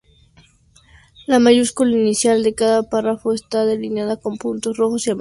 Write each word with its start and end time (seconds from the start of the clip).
La 1.27 1.37
mayúscula 1.37 1.95
inicial 1.95 2.41
de 2.41 2.55
cada 2.55 2.89
párrafo 2.89 3.33
está 3.33 3.65
delineada 3.67 4.17
con 4.17 4.37
puntos 4.39 4.75
rojos 4.75 5.05
y 5.05 5.09
amarillos. 5.09 5.09